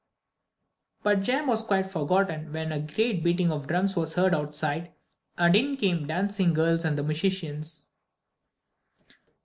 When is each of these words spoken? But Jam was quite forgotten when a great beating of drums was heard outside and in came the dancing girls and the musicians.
But 1.03 1.21
Jam 1.21 1.45
was 1.45 1.61
quite 1.61 1.85
forgotten 1.87 2.51
when 2.51 2.71
a 2.71 2.79
great 2.79 3.23
beating 3.23 3.51
of 3.51 3.67
drums 3.67 3.95
was 3.95 4.15
heard 4.15 4.33
outside 4.33 4.91
and 5.37 5.55
in 5.55 5.77
came 5.77 6.01
the 6.01 6.07
dancing 6.07 6.53
girls 6.55 6.83
and 6.85 6.97
the 6.97 7.03
musicians. 7.03 7.85